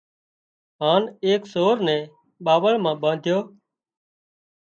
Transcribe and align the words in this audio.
هانَ 0.81 1.01
ايڪ 1.25 1.41
سور 1.53 1.75
نين 1.85 2.01
ٻاوۯ 2.45 2.73
مان 2.83 2.95
ٻانڌيو 3.01 3.37